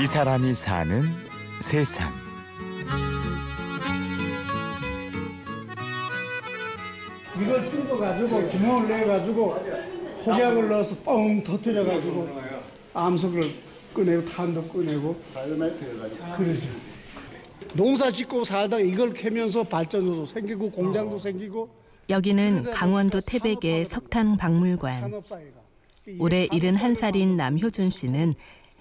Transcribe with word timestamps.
이 0.00 0.06
사람이 0.06 0.54
사는 0.54 1.02
세상. 1.60 2.08
이걸 7.40 7.68
뜯어가지고 7.68 8.48
구멍을 8.48 8.88
내가지고 8.88 9.56
혹약을 10.24 10.68
넣어서 10.68 10.94
뻥 11.04 11.42
터뜨려가지고 11.42 12.28
암석을 12.94 13.42
꺼내고 13.92 14.28
탄도 14.28 14.68
꺼내고 14.68 15.20
그러죠. 16.36 16.66
농사 17.74 18.08
짓고 18.12 18.44
살다가 18.44 18.80
이걸 18.80 19.12
캐면서 19.12 19.64
발전소도 19.64 20.26
생기고 20.26 20.70
공장도 20.70 21.18
생기고 21.18 21.68
여기는 22.08 22.70
강원도 22.70 23.20
태백의 23.20 23.84
석탄 23.84 24.36
박물관. 24.36 25.12
올해 26.18 26.46
71살인 26.48 27.34
남효준 27.36 27.90
씨는 27.90 28.34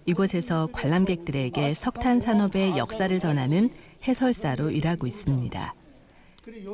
이곳에서 0.07 0.69
관람객들에게 0.71 1.73
석탄 1.73 2.19
산업의 2.21 2.77
역사를 2.77 3.19
전하는 3.19 3.69
해설사로 4.07 4.71
일하고 4.71 5.05
있습니다. 5.05 5.75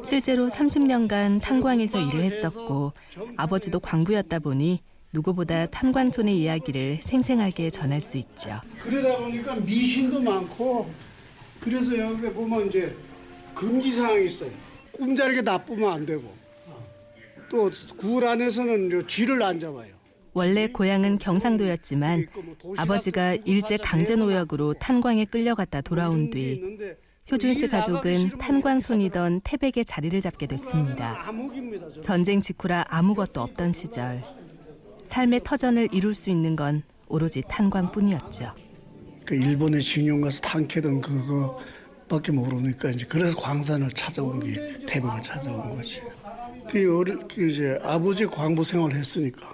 실제로 0.05 0.49
30년간 0.49 1.41
탄광에서 1.41 1.99
일을 1.99 2.23
했었고 2.23 2.93
아버지도 3.35 3.79
광부였다 3.79 4.37
보니 4.39 4.81
누구보다 5.13 5.65
탄광촌의 5.65 6.37
이야기를 6.39 6.99
생생하게 7.01 7.71
전할 7.71 8.01
수 8.01 8.17
있죠. 8.17 8.61
그러다 8.79 9.17
보니까 9.17 9.55
미신도 9.55 10.21
많고 10.21 10.91
그래서 11.59 11.97
여기 11.97 12.21
보면 12.31 12.67
이제 12.67 12.95
금지 13.55 13.91
사항이 13.93 14.25
있어요. 14.27 14.51
꿈자리게 14.91 15.41
나쁘면 15.41 15.91
안 15.91 16.05
되고 16.05 16.31
또 17.49 17.70
굴 17.97 18.25
안에서는 18.25 19.07
쥐를 19.07 19.41
안 19.41 19.59
잡아요. 19.59 20.02
원래 20.34 20.67
고향은 20.67 21.20
경상도였지만 21.20 22.27
아버지가 22.77 23.35
일제 23.45 23.77
강제 23.77 24.15
노역으로 24.15 24.73
탄광에 24.73 25.25
끌려갔다 25.25 25.81
돌아온 25.81 26.29
뒤 26.31 26.77
효준 27.31 27.53
씨 27.53 27.67
가족은 27.67 28.37
탄광촌이던 28.37 29.41
태백에 29.43 29.84
자리를 29.85 30.20
잡게 30.21 30.48
됐습니다. 30.48 31.31
전쟁 32.01 32.41
직후라 32.41 32.85
아무것도 32.90 33.41
없던 33.41 33.71
시절 33.71 34.23
삶의 35.07 35.41
터전을 35.43 35.90
이룰 35.91 36.13
수 36.13 36.29
있는 36.29 36.55
건 36.55 36.84
오로지 37.07 37.43
탄광뿐이었죠. 37.47 38.51
그 39.25 39.35
일본에 39.35 39.79
징용 39.79 40.21
가서 40.21 40.41
탄캐던 40.41 40.99
그거밖에 40.99 42.31
모르니까 42.31 42.90
이제 42.90 43.05
그래서 43.07 43.37
광산을 43.37 43.91
찾아온 43.91 44.40
게 44.40 44.84
태백을 44.85 45.21
찾아온 45.21 45.75
거지. 45.75 46.01
그 46.70 46.99
어릴 46.99 47.20
그 47.27 47.49
이제 47.49 47.79
아버지 47.84 48.25
광부 48.25 48.63
생활을 48.63 48.97
했으니까 48.97 49.52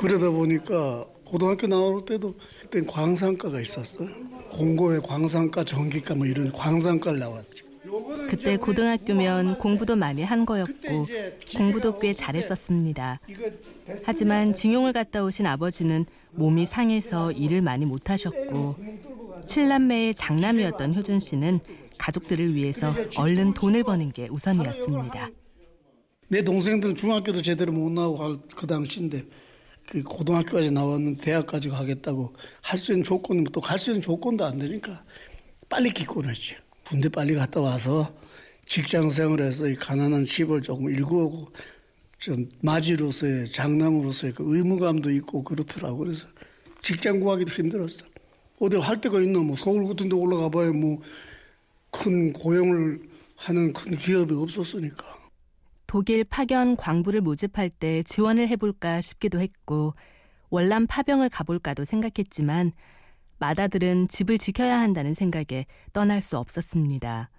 그러다 0.00 0.30
보니까 0.30 1.04
고등학교 1.24 1.66
나올 1.66 2.02
때도 2.06 2.34
그때 2.62 2.80
광산과가 2.86 3.60
있었어요. 3.60 4.08
공고에 4.50 4.98
광산과, 4.98 5.64
전기과 5.64 6.14
뭐 6.14 6.26
이런 6.26 6.50
광산과를 6.50 7.18
나왔지. 7.18 7.62
그때 8.26 8.56
고등학교면 8.56 9.58
공부도 9.58 9.96
많이 9.96 10.22
한 10.22 10.46
거였고 10.46 11.06
공부도 11.54 11.98
꽤 11.98 12.14
잘했었습니다. 12.14 13.20
하지만 14.02 14.54
징용을 14.54 14.94
갔다 14.94 15.22
오신 15.22 15.44
아버지는 15.44 16.06
몸이 16.32 16.64
상해서 16.64 17.30
일을 17.32 17.60
많이 17.60 17.84
못 17.84 18.08
하셨고 18.08 18.76
칠남매의 19.46 20.14
장남이었던 20.14 20.94
효준 20.94 21.20
씨는 21.20 21.60
가족들을 21.98 22.54
위해서 22.54 22.94
얼른 23.18 23.52
돈을 23.52 23.84
버는 23.84 24.12
게 24.12 24.28
우선이었습니다. 24.30 25.30
내 26.28 26.42
동생들은 26.42 26.94
중학교도 26.94 27.42
제대로 27.42 27.72
못 27.72 27.90
나오고 27.90 28.24
할그 28.24 28.66
당시인데 28.66 29.24
그 29.88 30.02
고등학교까지 30.02 30.70
나왔는데 30.70 31.22
대학까지 31.22 31.68
가겠다고 31.68 32.34
할 32.62 32.78
수 32.78 32.92
있는 32.92 33.04
조건이 33.04 33.44
또 33.52 33.60
갈 33.60 33.78
수 33.78 33.90
있는 33.90 34.00
조건도 34.02 34.44
안 34.44 34.58
되니까 34.58 35.04
빨리 35.68 35.90
기권했지. 35.92 36.56
군대 36.86 37.08
빨리 37.08 37.34
갔다 37.34 37.60
와서 37.60 38.12
직장 38.66 39.10
생활해서 39.10 39.68
이 39.68 39.74
가난한 39.74 40.24
집을 40.24 40.62
조금 40.62 40.90
일구고 40.90 41.48
좀 42.18 42.48
맞이로서의 42.60 43.50
장남으로서의 43.50 44.32
그 44.34 44.44
의무감도 44.56 45.10
있고 45.12 45.42
그렇더라고. 45.42 45.98
그래서 45.98 46.26
직장 46.82 47.20
구하기도 47.20 47.50
힘들었어. 47.52 48.04
어디 48.60 48.76
할 48.76 49.00
데가 49.00 49.20
있나 49.20 49.40
뭐 49.40 49.56
서울 49.56 49.86
같은 49.86 50.08
데 50.08 50.14
올라가 50.14 50.48
봐야 50.48 50.70
뭐 50.72 51.00
큰 51.92 52.32
고용을 52.32 53.00
하는 53.34 53.72
큰 53.72 53.96
기업이 53.98 54.32
없었으니까. 54.32 55.19
독일 55.90 56.22
파견 56.22 56.76
광부를 56.76 57.20
모집할 57.20 57.68
때 57.68 58.04
지원을 58.04 58.46
해볼까 58.46 59.00
싶기도 59.00 59.40
했고 59.40 59.94
월남 60.48 60.86
파병을 60.86 61.30
가볼까도 61.30 61.84
생각했지만 61.84 62.70
마다들은 63.40 64.06
집을 64.06 64.38
지켜야 64.38 64.78
한다는 64.78 65.14
생각에 65.14 65.66
떠날 65.92 66.22
수 66.22 66.38
없었습니다. 66.38 67.30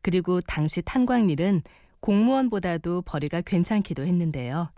그리고 0.00 0.40
당시 0.40 0.82
탄광일은 0.82 1.62
공무원보다도 2.00 3.02
벌이가 3.02 3.42
괜찮기도 3.42 4.06
했는데요. 4.06 4.72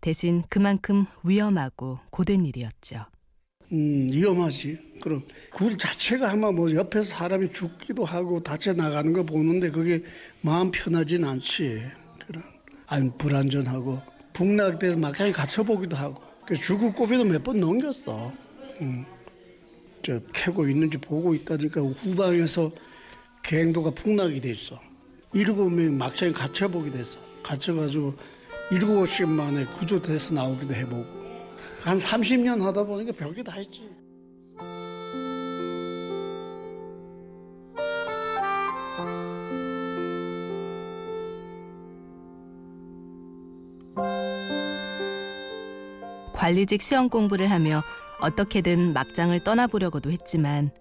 대신 0.00 0.44
그만큼 0.48 1.06
위험하고 1.24 1.98
고된 2.10 2.46
일이었죠. 2.46 3.06
음, 3.72 4.08
위험하지. 4.12 4.98
그럼 5.00 5.24
굴 5.52 5.76
자체가 5.76 6.30
아마 6.30 6.52
뭐 6.52 6.72
옆에서 6.72 7.12
사람이 7.12 7.52
죽기도 7.52 8.04
하고 8.04 8.40
다쳐 8.40 8.72
나가는 8.72 9.12
거 9.12 9.24
보는데 9.24 9.68
그게 9.68 10.04
마음 10.42 10.70
편하진 10.70 11.24
않지. 11.24 11.98
아니 12.90 13.08
불안전하고 13.18 14.00
북락돼서 14.32 14.96
막상에 14.98 15.30
갇혀보기도 15.30 15.96
하고 15.96 16.20
그 16.44 16.56
죽을 16.60 16.92
고비도 16.92 17.24
몇 17.24 17.42
번 17.44 17.60
넘겼어. 17.60 18.32
음. 18.80 19.04
저 20.04 20.18
캐고 20.32 20.68
있는지 20.68 20.98
보고 20.98 21.32
있다니까 21.34 21.80
후방에서 21.80 22.70
갱도가 23.44 23.90
풍락이 23.92 24.40
됐어. 24.40 24.80
일곱 25.32 25.70
명이 25.70 25.90
막상에 25.90 26.32
갇혀보게 26.32 26.90
됐어. 26.90 27.18
갇혀가지고 27.44 28.14
일곱 28.72 29.06
시 29.06 29.24
만에 29.24 29.64
구조돼서 29.66 30.34
나오기도 30.34 30.74
해보고. 30.74 31.04
한 31.82 31.96
30년 31.96 32.60
하다 32.62 32.82
보니까 32.84 33.12
별게 33.12 33.42
다 33.42 33.52
했지. 33.52 33.82
관리직 46.50 46.82
시험 46.82 47.08
공부를 47.08 47.48
하며 47.48 47.80
어떻게든 48.20 48.92
막장을 48.92 49.38
떠나보려고도 49.44 50.10
했지만 50.10 50.72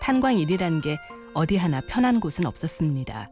탄광 0.00 0.38
일이란 0.38 0.80
게 0.80 0.96
어디 1.34 1.58
하나 1.58 1.82
편한 1.86 2.18
곳은 2.18 2.46
없었습니다. 2.46 3.28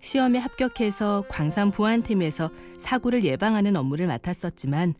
시험에 0.00 0.38
합격해서 0.38 1.24
광산 1.28 1.72
보안팀에서 1.72 2.50
사고를 2.78 3.24
예방하는 3.24 3.76
업무를 3.76 4.06
맡았었지만 4.06 4.94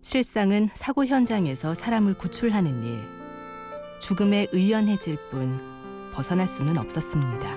실상은 0.00 0.70
사고 0.74 1.04
현장에서 1.04 1.74
사람을 1.74 2.14
구출하는 2.14 2.70
일. 2.70 2.98
죽음에 4.00 4.46
의연해질 4.52 5.18
뿐 5.30 5.60
벗어날 6.14 6.48
수는 6.48 6.78
없었습니다. 6.78 7.54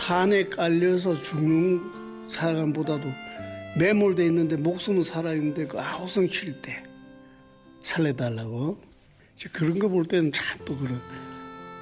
탄에 0.00 0.48
깔려서 0.48 1.22
죽는 1.22 2.28
사람보다도 2.28 3.04
매몰돼 3.78 4.26
있는데 4.26 4.56
목숨은 4.56 5.04
살아 5.04 5.32
있는데 5.34 5.64
그 5.68 5.78
아우성 5.78 6.28
칠 6.28 6.60
때 6.60 6.83
살려달라고. 7.84 8.78
그런 9.52 9.78
거 9.78 9.88
볼 9.88 10.04
때는 10.06 10.32
참 10.32 10.64
또 10.64 10.76
그런 10.76 10.98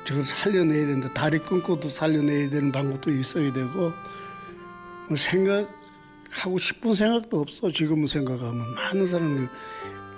저걸 0.04 0.24
살려내야 0.24 0.86
된다. 0.86 1.08
다리 1.14 1.38
끊고도 1.38 1.88
살려내야 1.88 2.50
되는 2.50 2.72
방법도 2.72 3.10
있어야 3.12 3.52
되고 3.52 3.92
뭐 5.08 5.16
생각하고 5.16 6.58
싶은 6.58 6.94
생각도 6.94 7.40
없어. 7.40 7.70
지금 7.70 8.04
생각하면. 8.06 8.74
많은 8.74 9.06
사람들 9.06 9.48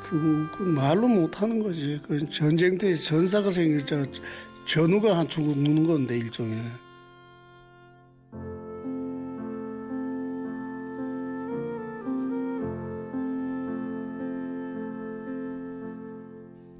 그, 0.08 0.48
그 0.56 0.62
말로 0.62 1.06
못하는 1.08 1.62
거지. 1.62 2.00
그 2.06 2.28
전쟁 2.31 2.78
때 2.78 2.94
전사가 2.94 3.50
생겼죠 3.50 4.06
전우가 4.66 5.19
한 5.19 5.28
죽는 5.28 5.86
건데 5.86 6.16
일종의 6.16 6.58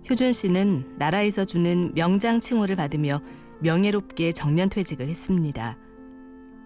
효준 0.09 0.33
씨는 0.33 0.97
나라에서 0.99 1.45
주는 1.45 1.93
명장 1.95 2.41
칭호를 2.41 2.77
받으며 2.77 3.21
명예롭게 3.61 4.33
정년 4.33 4.69
퇴직을 4.69 5.09
했습니다. 5.09 5.79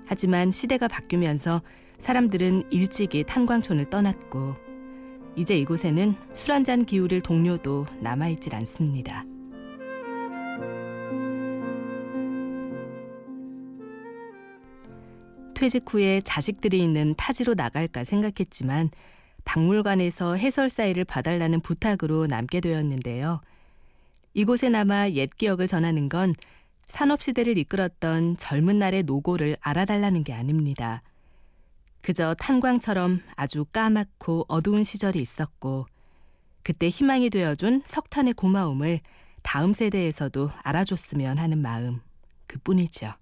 하지만 0.07 0.51
시대가 0.51 0.89
바뀌면서 0.89 1.63
사람들은 2.01 2.65
일찍이 2.71 3.25
탄광촌을 3.25 3.91
떠났고 3.91 4.57
이제 5.37 5.57
이곳에는 5.57 6.15
술 6.35 6.53
한 6.53 6.65
잔 6.65 6.85
기울일 6.85 7.21
동료도 7.21 7.87
남아있질 8.01 8.55
않습니다. 8.57 9.25
퇴직 15.55 15.93
후에 15.93 16.21
자식들이 16.23 16.83
있는 16.83 17.15
타지로 17.17 17.55
나갈까 17.55 18.05
생각했지만 18.05 18.91
박물관에서 19.49 20.35
해설사 20.35 20.85
일을 20.85 21.05
봐달라는 21.07 21.61
부탁으로 21.61 22.27
남게 22.27 22.61
되었는데요. 22.61 23.41
이곳에 24.35 24.69
남아 24.69 25.13
옛 25.13 25.31
기억을 25.31 25.67
전하는 25.67 26.11
건 26.11 26.35
산업시대를 26.89 27.57
이끌었던 27.57 28.37
젊은 28.37 28.79
날의 28.79 29.05
노고를 29.05 29.57
알아달라는 29.63 30.23
게 30.25 30.35
아닙니다. 30.35 31.03
그저 32.03 32.35
탄광처럼 32.39 33.23
아주 33.37 33.65
까맣고 33.65 34.45
어두운 34.49 34.85
시절이 34.85 35.19
있었고, 35.19 35.87
그때 36.63 36.91
희망이 36.91 37.31
되어준 37.31 37.83
석탄의 37.87 38.35
고마움을 38.35 39.01
다음 39.43 39.73
세대에서도 39.73 40.51
알아줬으면 40.63 41.39
하는 41.39 41.59
마음, 41.59 42.01
그 42.47 42.59
뿐이죠. 42.59 43.15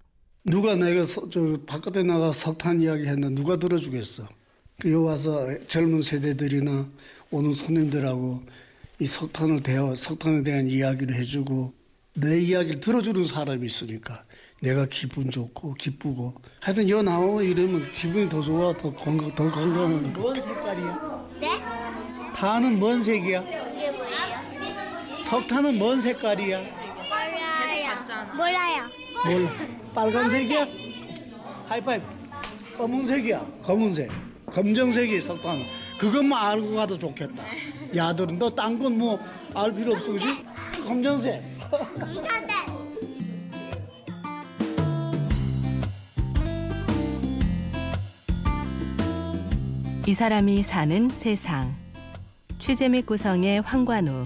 누가 0.43 0.75
내가 0.75 1.05
서- 1.05 1.29
저 1.29 1.57
바깥에 1.65 2.03
나가 2.03 2.33
석탄 2.33 2.81
이야기 2.81 3.05
했나 3.07 3.29
누가 3.29 3.55
들어주겠어. 3.55 4.27
그 4.79 4.91
여기 4.91 5.03
와서 5.05 5.47
젊은 5.67 6.03
세대들이나 6.03 6.87
오는 7.31 7.51
손님들하고 7.53 8.43
이 8.99 9.07
석탄을 9.07 9.63
대하, 9.63 9.95
석탄에 9.95 10.43
대한 10.43 10.67
이야기를 10.67 11.15
해주고 11.15 11.73
내 12.13 12.39
이야기를 12.39 12.79
들어주는 12.79 13.23
사람이 13.25 13.65
있으니까 13.65 14.23
내가 14.61 14.85
기분 14.85 15.31
좋고 15.31 15.73
기쁘고 15.75 16.35
하여튼 16.61 16.87
여 16.89 17.01
나오고 17.01 17.41
이러면 17.41 17.91
기분이 17.93 18.29
더 18.29 18.39
좋아 18.41 18.71
더 18.77 18.93
건강 18.93 19.33
더 19.33 19.49
건강하니까. 19.49 20.19
뭔 20.19 20.35
색깔이야? 20.35 21.29
네? 21.41 21.47
타는 22.35 22.79
뭔 22.79 23.01
색이야? 23.03 23.41
이게 23.41 23.91
뭐예요? 23.91 25.23
석탄은 25.25 25.77
뭔 25.79 25.99
색깔이야? 25.99 26.59
몰라요. 26.59 28.35
몰라요. 28.35 28.83
몰라. 29.25 29.51
빨간색이야? 29.95 30.67
하이파이브. 31.67 32.05
검은색이야. 32.77 33.47
검은색. 33.63 34.26
검정색이 34.57 35.21
석탄. 35.21 35.59
그것만 35.99 36.43
알고 36.51 36.73
가도 36.75 36.97
좋겠다. 36.97 37.43
야들은 37.95 38.39
너 38.39 38.49
딴 38.49 38.79
건 38.79 38.97
뭐 38.97 39.19
알 39.53 39.71
필요 39.71 39.93
없어, 39.93 40.11
그지? 40.13 40.25
검정색. 40.83 41.43
이 50.07 50.13
사람이 50.13 50.63
사는 50.63 51.09
세상. 51.09 51.75
취재 52.59 52.87
및 52.89 53.05
구성의 53.05 53.61
황관우, 53.61 54.23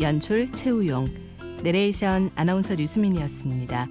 연출 0.00 0.50
최우용, 0.52 1.06
내레이션 1.62 2.30
아나운서 2.34 2.74
류수민이었습니다. 2.74 3.88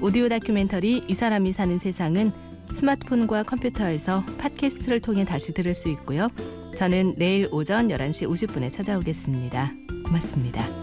오디오 0.00 0.28
다큐멘터리 0.28 1.04
이 1.08 1.14
사람이 1.14 1.52
사는 1.52 1.78
세상은 1.78 2.32
스마트폰과 2.72 3.44
컴퓨터에서 3.44 4.24
팟캐스트를 4.38 5.00
통해 5.00 5.24
다시 5.24 5.52
들을 5.52 5.74
수 5.74 5.88
있고요. 5.90 6.28
저는 6.76 7.14
내일 7.18 7.48
오전 7.52 7.88
11시 7.88 8.28
50분에 8.28 8.72
찾아오겠습니다. 8.72 9.72
고맙습니다. 10.06 10.81